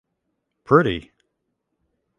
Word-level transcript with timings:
Pretty! 0.63 1.11